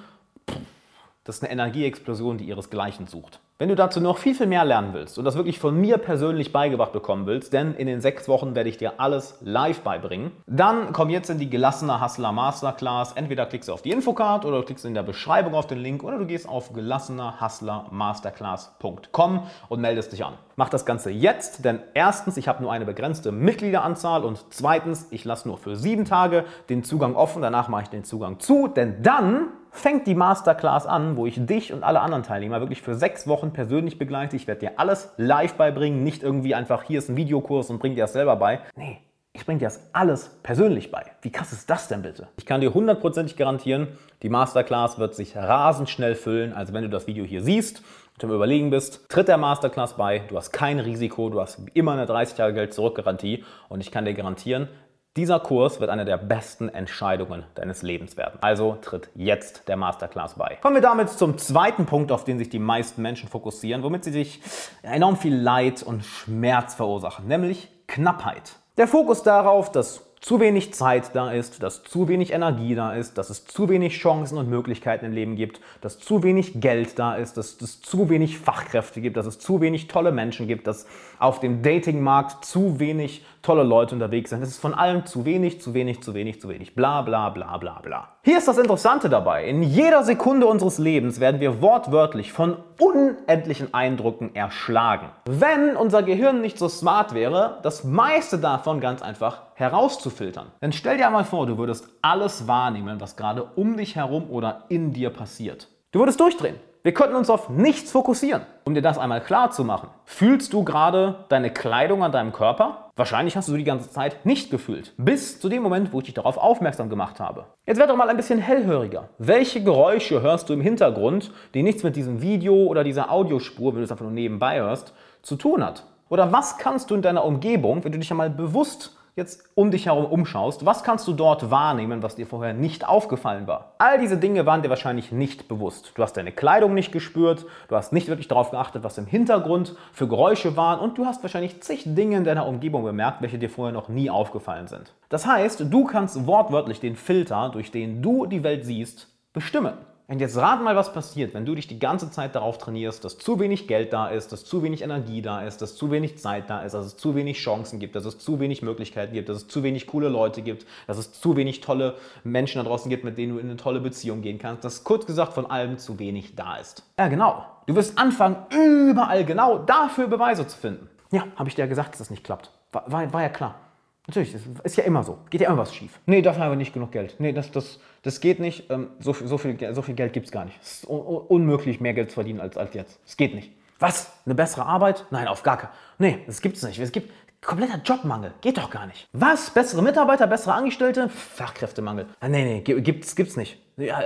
[1.23, 3.39] das ist eine Energieexplosion, die ihresgleichen sucht.
[3.61, 6.53] Wenn du dazu noch viel, viel mehr lernen willst und das wirklich von mir persönlich
[6.53, 10.93] beigebracht bekommen willst, denn in den sechs Wochen werde ich dir alles live beibringen, dann
[10.93, 13.11] komm jetzt in die gelassene Hustler Masterclass.
[13.13, 16.05] Entweder klickst du auf die Infocard oder du klickst in der Beschreibung auf den Link
[16.05, 20.35] oder du gehst auf gelassenerhustlermasterclass.com und meldest dich an.
[20.55, 25.25] Mach das Ganze jetzt, denn erstens, ich habe nur eine begrenzte Mitgliederanzahl und zweitens, ich
[25.25, 29.03] lasse nur für sieben Tage den Zugang offen, danach mache ich den Zugang zu, denn
[29.03, 33.27] dann fängt die Masterclass an, wo ich dich und alle anderen Teilnehmer wirklich für sechs
[33.27, 34.35] Wochen persönlich begleite.
[34.35, 37.95] Ich werde dir alles live beibringen, nicht irgendwie einfach hier ist ein Videokurs und bring
[37.95, 38.59] dir das selber bei.
[38.75, 38.99] Nee,
[39.33, 41.05] ich bringe dir das alles persönlich bei.
[41.21, 42.27] Wie krass ist das denn bitte?
[42.37, 43.87] Ich kann dir hundertprozentig garantieren,
[44.21, 46.53] die Masterclass wird sich rasend schnell füllen.
[46.53, 47.83] Also wenn du das Video hier siehst
[48.15, 50.23] und im Überlegen bist, tritt der Masterclass bei.
[50.27, 53.91] Du hast kein Risiko, du hast immer eine 30 Tage Geld zurück Garantie und ich
[53.91, 54.67] kann dir garantieren,
[55.17, 58.37] dieser Kurs wird eine der besten Entscheidungen deines Lebens werden.
[58.41, 60.57] Also tritt jetzt der Masterclass bei.
[60.61, 64.11] Kommen wir damit zum zweiten Punkt, auf den sich die meisten Menschen fokussieren, womit sie
[64.11, 64.41] sich
[64.83, 68.53] enorm viel Leid und Schmerz verursachen, nämlich Knappheit.
[68.77, 73.17] Der Fokus darauf, dass zu wenig Zeit da ist, dass zu wenig Energie da ist,
[73.17, 77.15] dass es zu wenig Chancen und Möglichkeiten im Leben gibt, dass zu wenig Geld da
[77.15, 80.87] ist, dass es zu wenig Fachkräfte gibt, dass es zu wenig tolle Menschen gibt, dass
[81.19, 84.41] auf dem Datingmarkt zu wenig tolle Leute unterwegs sind.
[84.41, 86.75] Es ist von allem zu wenig, zu wenig, zu wenig, zu wenig.
[86.75, 88.18] Bla bla bla bla bla.
[88.29, 89.47] Hier ist das Interessante dabei.
[89.47, 95.09] In jeder Sekunde unseres Lebens werden wir wortwörtlich von unendlichen Eindrücken erschlagen.
[95.25, 100.51] Wenn unser Gehirn nicht so smart wäre, das meiste davon ganz einfach herauszufiltern.
[100.61, 104.65] Denn stell dir einmal vor, du würdest alles wahrnehmen, was gerade um dich herum oder
[104.69, 105.67] in dir passiert.
[105.91, 106.57] Du würdest durchdrehen.
[106.81, 108.43] Wir könnten uns auf nichts fokussieren.
[108.63, 112.91] Um dir das einmal klar zu machen, fühlst du gerade deine Kleidung an deinem Körper?
[112.95, 114.93] Wahrscheinlich hast du die ganze Zeit nicht gefühlt.
[114.95, 117.47] Bis zu dem Moment, wo ich dich darauf aufmerksam gemacht habe.
[117.65, 119.09] Jetzt werd doch mal ein bisschen hellhöriger.
[119.17, 123.79] Welche Geräusche hörst du im Hintergrund, die nichts mit diesem Video oder dieser Audiospur, wenn
[123.79, 125.83] du es einfach nur nebenbei hörst, zu tun hat?
[126.07, 129.85] Oder was kannst du in deiner Umgebung, wenn du dich einmal bewusst jetzt um dich
[129.85, 133.75] herum umschaust, was kannst du dort wahrnehmen, was dir vorher nicht aufgefallen war?
[133.77, 135.91] All diese Dinge waren dir wahrscheinlich nicht bewusst.
[135.93, 139.75] Du hast deine Kleidung nicht gespürt, du hast nicht wirklich darauf geachtet, was im Hintergrund
[139.93, 143.49] für Geräusche waren und du hast wahrscheinlich zig Dinge in deiner Umgebung bemerkt, welche dir
[143.49, 144.93] vorher noch nie aufgefallen sind.
[145.09, 149.73] Das heißt, du kannst wortwörtlich den Filter, durch den du die Welt siehst, bestimmen.
[150.09, 153.19] Und jetzt rat mal, was passiert, wenn du dich die ganze Zeit darauf trainierst, dass
[153.19, 156.49] zu wenig Geld da ist, dass zu wenig Energie da ist, dass zu wenig Zeit
[156.49, 159.37] da ist, dass es zu wenig Chancen gibt, dass es zu wenig Möglichkeiten gibt, dass
[159.37, 161.93] es zu wenig coole Leute gibt, dass es zu wenig tolle
[162.23, 165.05] Menschen da draußen gibt, mit denen du in eine tolle Beziehung gehen kannst, dass kurz
[165.05, 166.81] gesagt von allem zu wenig da ist.
[166.97, 167.45] Ja, genau.
[167.67, 170.89] Du wirst anfangen, überall genau dafür Beweise zu finden.
[171.11, 172.49] Ja, habe ich dir ja gesagt, dass das nicht klappt.
[172.71, 173.68] War, war, war ja klar.
[174.09, 175.19] Natürlich, das ist ja immer so.
[175.29, 175.99] Geht ja immer was schief.
[176.07, 177.15] Nee, dafür haben wir nicht genug Geld.
[177.19, 178.67] Nee, das, das, das geht nicht.
[178.71, 180.57] Ähm, so, so, viel, so viel Geld gibt es gar nicht.
[180.63, 182.99] Es ist unmöglich, mehr Geld zu verdienen als, als jetzt.
[183.05, 183.51] Es geht nicht.
[183.77, 184.11] Was?
[184.25, 185.05] Eine bessere Arbeit?
[185.11, 185.69] Nein, auf gar keinen.
[185.99, 186.79] Nee, das gibt es nicht.
[186.79, 187.13] Es gibt
[187.45, 188.33] kompletter Jobmangel.
[188.41, 189.07] Geht doch gar nicht.
[189.13, 189.51] Was?
[189.51, 191.07] Bessere Mitarbeiter, bessere Angestellte?
[191.09, 192.07] Fachkräftemangel.
[192.19, 193.59] Ah, nee, nee, gibt's, gibt's nicht.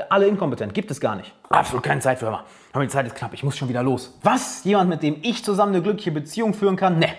[0.10, 0.74] Alle inkompetent.
[0.74, 1.34] Gibt es gar nicht.
[1.48, 2.44] Absolut keine Zeit für immer.
[2.74, 3.34] Aber die Zeit ist knapp.
[3.34, 4.20] Ich muss schon wieder los.
[4.22, 4.66] Was?
[4.66, 7.00] Jemand, mit dem ich zusammen eine glückliche Beziehung führen kann?
[7.00, 7.14] Nee.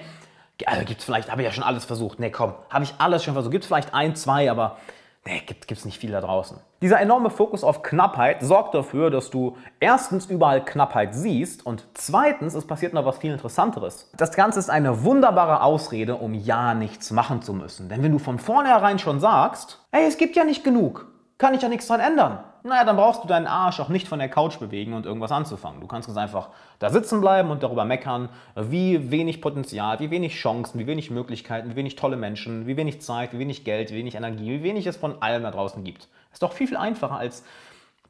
[0.66, 2.20] Also gibt es vielleicht, habe ich ja schon alles versucht.
[2.20, 3.52] Nee, komm, habe ich alles schon versucht.
[3.52, 4.78] Gibt es vielleicht ein, zwei, aber
[5.26, 6.58] nee, gibt es nicht viel da draußen.
[6.80, 12.54] Dieser enorme Fokus auf Knappheit sorgt dafür, dass du erstens überall Knappheit siehst und zweitens,
[12.54, 14.10] es passiert noch was viel Interessanteres.
[14.16, 17.88] Das Ganze ist eine wunderbare Ausrede, um ja nichts machen zu müssen.
[17.88, 21.13] Denn wenn du von vornherein schon sagst, hey, es gibt ja nicht genug,
[21.44, 24.18] kann ich ja nichts dran ändern naja, dann brauchst du deinen Arsch auch nicht von
[24.18, 25.82] der Couch bewegen und irgendwas anzufangen.
[25.82, 30.34] Du kannst ganz einfach da sitzen bleiben und darüber meckern, wie wenig Potenzial, wie wenig
[30.34, 33.96] Chancen, wie wenig Möglichkeiten, wie wenig tolle Menschen, wie wenig Zeit, wie wenig Geld, wie
[33.96, 36.08] wenig Energie, wie wenig es von allem da draußen gibt.
[36.32, 37.44] Ist doch viel, viel einfacher, als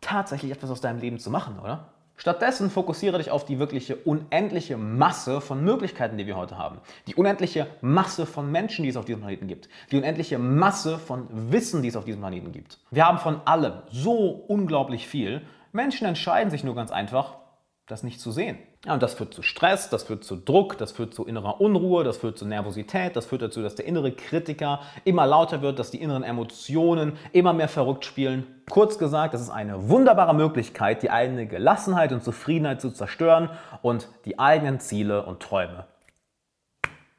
[0.00, 1.86] tatsächlich etwas aus deinem Leben zu machen, oder?
[2.16, 6.78] Stattdessen fokussiere dich auf die wirkliche unendliche Masse von Möglichkeiten, die wir heute haben.
[7.08, 9.68] Die unendliche Masse von Menschen, die es auf diesem Planeten gibt.
[9.90, 12.78] Die unendliche Masse von Wissen, die es auf diesem Planeten gibt.
[12.90, 15.42] Wir haben von allem so unglaublich viel.
[15.72, 17.38] Menschen entscheiden sich nur ganz einfach,
[17.86, 18.58] das nicht zu sehen.
[18.86, 22.04] Ja, und das führt zu Stress, das führt zu Druck, das führt zu innerer Unruhe,
[22.04, 25.90] das führt zu Nervosität, das führt dazu, dass der innere Kritiker immer lauter wird, dass
[25.90, 28.46] die inneren Emotionen immer mehr verrückt spielen.
[28.68, 33.48] Kurz gesagt, das ist eine wunderbare Möglichkeit, die eigene Gelassenheit und Zufriedenheit zu zerstören
[33.80, 35.86] und die eigenen Ziele und Träume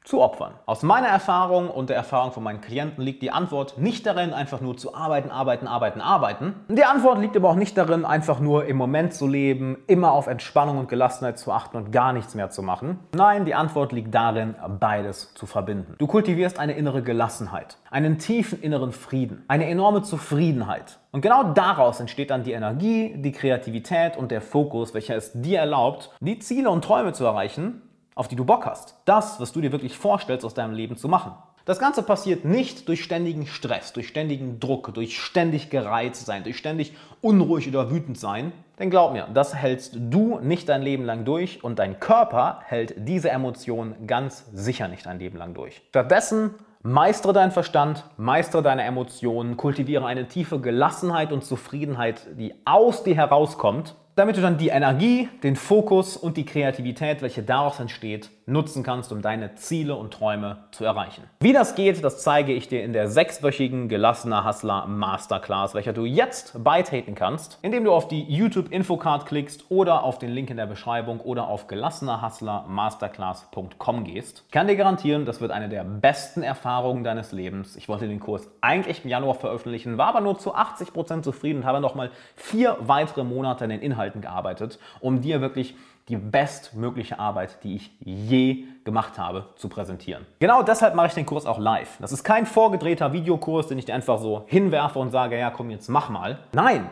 [0.06, 0.54] zu opfern?
[0.64, 4.60] Aus meiner Erfahrung und der Erfahrung von meinen Klienten liegt die Antwort nicht darin, einfach
[4.60, 6.54] nur zu arbeiten, arbeiten, arbeiten, arbeiten.
[6.68, 10.28] Die Antwort liegt aber auch nicht darin, einfach nur im Moment zu leben, immer auf
[10.28, 13.00] Entspannung und Gelassenheit zu achten und gar nichts mehr zu machen.
[13.14, 15.96] Nein, die Antwort liegt darin, beides zu verbinden.
[15.98, 21.00] Du kultivierst eine innere Gelassenheit, einen tiefen inneren Frieden, eine enorme Zufriedenheit.
[21.10, 25.60] Und genau daraus entsteht dann die Energie, die Kreativität und der Fokus, welcher es dir
[25.60, 27.80] erlaubt, die Ziele und Träume zu erreichen,
[28.16, 28.96] auf die du Bock hast.
[29.04, 31.32] Das, was du dir wirklich vorstellst, aus deinem Leben zu machen.
[31.66, 36.56] Das Ganze passiert nicht durch ständigen Stress, durch ständigen Druck, durch ständig gereizt sein, durch
[36.56, 38.52] ständig unruhig oder wütend sein.
[38.78, 42.94] Denn glaub mir, das hältst du nicht dein Leben lang durch und dein Körper hält
[42.96, 45.82] diese Emotionen ganz sicher nicht ein Leben lang durch.
[45.90, 53.02] Stattdessen Meistere deinen Verstand, meistere deine Emotionen, kultiviere eine tiefe Gelassenheit und Zufriedenheit, die aus
[53.02, 58.30] dir herauskommt damit du dann die Energie, den Fokus und die Kreativität, welche daraus entsteht,
[58.46, 61.24] nutzen kannst, um deine Ziele und Träume zu erreichen.
[61.40, 66.04] Wie das geht, das zeige ich dir in der sechswöchigen Gelassener Hustler Masterclass, welcher du
[66.04, 70.56] jetzt beitreten kannst, indem du auf die YouTube Infocard klickst oder auf den Link in
[70.56, 74.44] der Beschreibung oder auf gelassenerhustlermasterclass.com gehst.
[74.46, 77.74] Ich kann dir garantieren, das wird eine der besten Erfahrungen deines Lebens.
[77.74, 81.62] Ich wollte den Kurs eigentlich im Januar veröffentlichen, war aber nur zu 80 Prozent zufrieden
[81.62, 85.74] und habe nochmal vier weitere Monate in den Inhalten gearbeitet, um dir wirklich
[86.08, 90.24] die bestmögliche Arbeit, die ich je gemacht habe, zu präsentieren.
[90.38, 91.98] Genau deshalb mache ich den Kurs auch live.
[92.00, 95.70] Das ist kein vorgedrehter Videokurs, den ich dir einfach so hinwerfe und sage, ja komm,
[95.70, 96.38] jetzt mach mal.
[96.52, 96.88] Nein,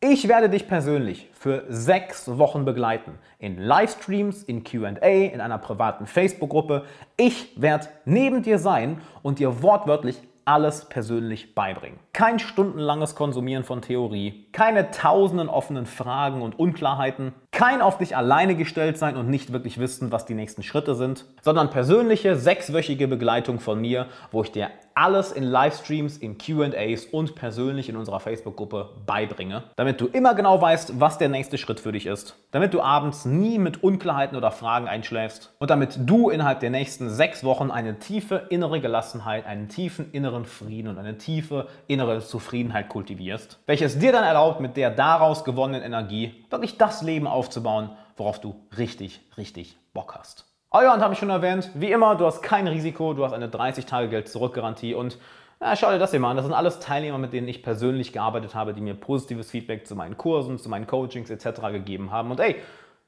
[0.00, 3.12] ich werde dich persönlich für sechs Wochen begleiten.
[3.38, 6.84] In Livestreams, in QA, in einer privaten Facebook-Gruppe.
[7.16, 11.98] Ich werde neben dir sein und dir wortwörtlich alles persönlich beibringen.
[12.12, 18.54] Kein stundenlanges Konsumieren von Theorie, keine tausenden offenen Fragen und Unklarheiten, kein auf dich alleine
[18.54, 23.58] gestellt sein und nicht wirklich wissen, was die nächsten Schritte sind, sondern persönliche sechswöchige Begleitung
[23.58, 28.94] von mir, wo ich dir alles in Livestreams, in QAs und persönlich in unserer Facebook-Gruppe
[29.04, 32.80] beibringe, damit du immer genau weißt, was der nächste Schritt für dich ist, damit du
[32.80, 37.70] abends nie mit Unklarheiten oder Fragen einschläfst und damit du innerhalb der nächsten sechs Wochen
[37.70, 43.98] eine tiefe innere Gelassenheit, einen tiefen inneren Frieden und eine tiefe innere Zufriedenheit kultivierst, welches
[43.98, 49.20] dir dann erlaubt, mit der daraus gewonnenen Energie wirklich das Leben aufzubauen, worauf du richtig,
[49.36, 50.46] richtig Bock hast.
[50.78, 54.92] Euer habe ich schon erwähnt, wie immer, du hast kein Risiko, du hast eine 30-Tage-Geld-Zurück-Garantie
[54.92, 55.16] und
[55.58, 56.36] ja, schau dir das hier mal an.
[56.36, 59.96] Das sind alles Teilnehmer, mit denen ich persönlich gearbeitet habe, die mir positives Feedback zu
[59.96, 61.62] meinen Kursen, zu meinen Coachings etc.
[61.72, 62.30] gegeben haben.
[62.30, 62.56] Und ey,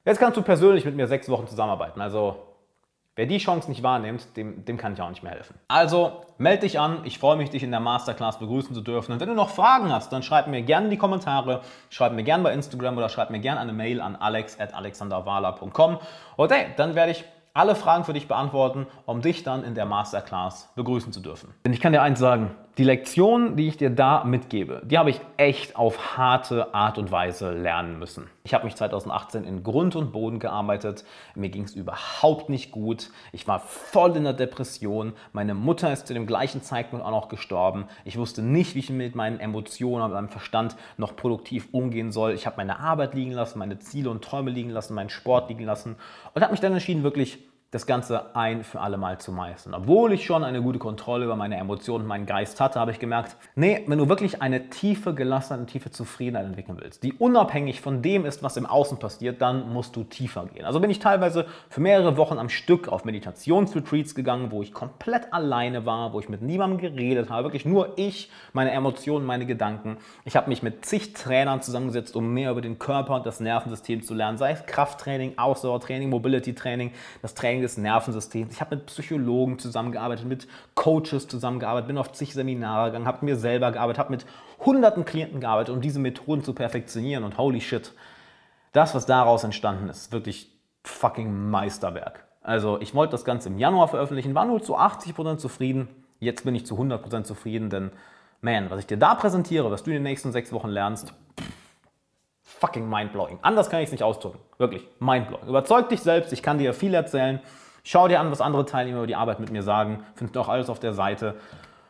[0.06, 2.00] jetzt kannst du persönlich mit mir sechs Wochen zusammenarbeiten.
[2.00, 2.36] Also
[3.18, 5.58] Wer die Chance nicht wahrnimmt, dem, dem kann ich auch nicht mehr helfen.
[5.66, 7.00] Also melde dich an.
[7.02, 9.10] Ich freue mich, dich in der Masterclass begrüßen zu dürfen.
[9.10, 12.22] Und wenn du noch Fragen hast, dann schreib mir gerne in die Kommentare, schreib mir
[12.22, 15.98] gerne bei Instagram oder schreib mir gerne eine Mail an alex.alexanderwala.com.
[16.36, 17.24] Und hey, dann werde ich
[17.58, 21.52] alle Fragen für dich beantworten, um dich dann in der Masterclass begrüßen zu dürfen.
[21.66, 25.10] Denn ich kann dir eins sagen, die Lektion, die ich dir da mitgebe, die habe
[25.10, 28.30] ich echt auf harte Art und Weise lernen müssen.
[28.44, 31.04] Ich habe mich 2018 in Grund und Boden gearbeitet.
[31.34, 33.10] Mir ging es überhaupt nicht gut.
[33.32, 35.12] Ich war voll in der Depression.
[35.32, 37.86] Meine Mutter ist zu dem gleichen Zeitpunkt auch noch gestorben.
[38.04, 42.32] Ich wusste nicht, wie ich mit meinen Emotionen und meinem Verstand noch produktiv umgehen soll.
[42.32, 45.64] Ich habe meine Arbeit liegen lassen, meine Ziele und Träume liegen lassen, meinen Sport liegen
[45.64, 45.96] lassen
[46.32, 47.40] und habe mich dann entschieden, wirklich
[47.70, 49.74] das Ganze ein für alle Mal zu meistern.
[49.74, 52.98] Obwohl ich schon eine gute Kontrolle über meine Emotionen und meinen Geist hatte, habe ich
[52.98, 57.82] gemerkt, nee, wenn du wirklich eine tiefe Gelassenheit, eine tiefe Zufriedenheit entwickeln willst, die unabhängig
[57.82, 60.64] von dem ist, was im Außen passiert, dann musst du tiefer gehen.
[60.64, 65.30] Also bin ich teilweise für mehrere Wochen am Stück auf Meditationsretreats gegangen, wo ich komplett
[65.34, 69.98] alleine war, wo ich mit niemandem geredet habe, wirklich nur ich, meine Emotionen, meine Gedanken.
[70.24, 74.02] Ich habe mich mit zig Trainern zusammengesetzt, um mehr über den Körper und das Nervensystem
[74.02, 78.54] zu lernen, sei es Krafttraining, Ausdauertraining, Mobility-Training, das Training Training des Nervensystems.
[78.54, 83.36] Ich habe mit Psychologen zusammengearbeitet, mit Coaches zusammengearbeitet, bin auf zig Seminare gegangen, habe mir
[83.36, 84.26] selber gearbeitet, habe mit
[84.64, 87.24] hunderten Klienten gearbeitet, um diese Methoden zu perfektionieren.
[87.24, 87.92] Und holy shit,
[88.72, 90.50] das, was daraus entstanden ist, wirklich
[90.84, 92.24] fucking Meisterwerk.
[92.42, 95.88] Also ich wollte das Ganze im Januar veröffentlichen, war nur zu 80% zufrieden.
[96.20, 97.90] Jetzt bin ich zu 100% zufrieden, denn
[98.40, 101.12] man, was ich dir da präsentiere, was du in den nächsten sechs Wochen lernst,
[102.58, 103.38] fucking mindblowing.
[103.42, 104.38] Anders kann ich es nicht ausdrücken.
[104.58, 105.48] Wirklich, mindblowing.
[105.48, 107.40] Überzeug dich selbst, ich kann dir viel erzählen.
[107.84, 110.04] Schau dir an, was andere Teilnehmer über die Arbeit mit mir sagen.
[110.14, 111.36] Findest du auch alles auf der Seite.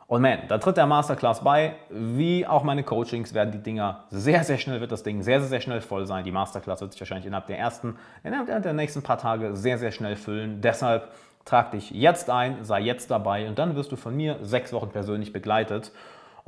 [0.06, 1.74] Und man, da tritt der Masterclass bei.
[1.90, 5.48] Wie auch meine Coachings werden die Dinger sehr, sehr schnell, wird das Ding sehr, sehr,
[5.48, 6.24] sehr schnell voll sein.
[6.24, 9.92] Die Masterclass wird sich wahrscheinlich innerhalb der ersten, innerhalb der nächsten paar Tage sehr, sehr
[9.92, 10.62] schnell füllen.
[10.62, 11.08] Deshalb
[11.44, 14.88] trag dich jetzt ein, sei jetzt dabei und dann wirst du von mir sechs Wochen
[14.90, 15.92] persönlich begleitet.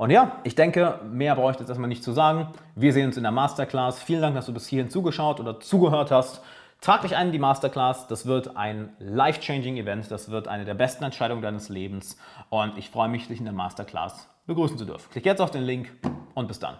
[0.01, 2.47] Und ja, ich denke, mehr brauche ich jetzt erstmal nicht zu sagen.
[2.73, 4.01] Wir sehen uns in der Masterclass.
[4.01, 6.41] Vielen Dank, dass du bis hierhin zugeschaut oder zugehört hast.
[6.81, 8.07] Trag dich ein in die Masterclass.
[8.07, 10.09] Das wird ein life-changing Event.
[10.09, 12.17] Das wird eine der besten Entscheidungen deines Lebens.
[12.49, 15.07] Und ich freue mich, dich in der Masterclass begrüßen zu dürfen.
[15.11, 15.91] Klick jetzt auf den Link
[16.33, 16.79] und bis dann.